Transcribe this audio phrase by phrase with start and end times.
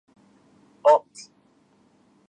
[0.07, 0.15] こ
[0.81, 1.33] こは危険です。